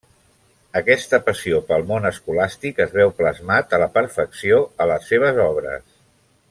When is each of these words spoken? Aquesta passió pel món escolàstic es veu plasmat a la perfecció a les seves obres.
Aquesta 0.79 1.19
passió 1.27 1.59
pel 1.67 1.85
món 1.91 2.09
escolàstic 2.11 2.81
es 2.87 2.95
veu 2.97 3.13
plasmat 3.21 3.79
a 3.79 3.81
la 3.85 3.89
perfecció 3.99 4.61
a 4.87 4.93
les 4.93 5.09
seves 5.13 5.43
obres. 5.49 5.89